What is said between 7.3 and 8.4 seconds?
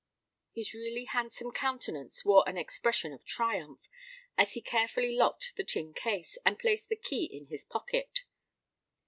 his pocket.